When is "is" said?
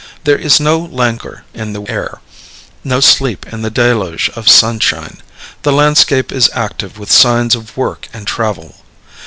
0.39-0.59, 6.31-6.49